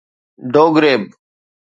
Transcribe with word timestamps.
ڊوگريب 0.53 1.03